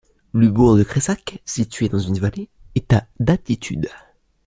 Le 0.31 0.47
bourg 0.49 0.77
de 0.77 0.81
Cressac, 0.81 1.43
situé 1.45 1.87
dans 1.87 1.99
une 1.99 2.17
vallée, 2.17 2.49
est 2.73 2.91
à 2.91 3.05
d'altitude. 3.19 3.87